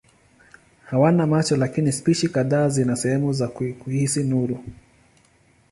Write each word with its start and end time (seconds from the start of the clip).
Hawana 0.85 1.27
macho 1.27 1.57
lakini 1.57 1.91
spishi 1.91 2.29
kadhaa 2.29 2.69
zina 2.69 2.95
sehemu 2.95 3.33
za 3.33 3.47
kuhisi 3.47 4.23
nuru. 4.23 4.63